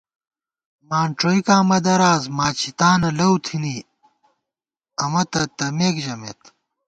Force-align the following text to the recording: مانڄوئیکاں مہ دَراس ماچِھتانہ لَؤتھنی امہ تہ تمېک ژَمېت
مانڄوئیکاں 0.89 1.63
مہ 1.69 1.77
دَراس 1.85 2.23
ماچِھتانہ 2.37 3.09
لَؤتھنی 3.17 3.75
امہ 5.03 5.23
تہ 5.31 5.41
تمېک 5.57 5.95
ژَمېت 6.03 6.41